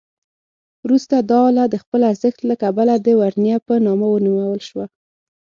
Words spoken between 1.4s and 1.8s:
آله د